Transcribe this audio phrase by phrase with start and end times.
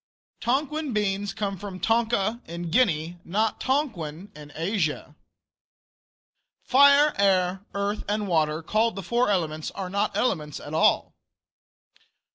[0.39, 5.15] Tonquin beans come from Tonka, in Guinea, not Tonquin, in Asia.
[6.63, 11.13] Fire, air, earth, and water, called the four elements, are not elements at all.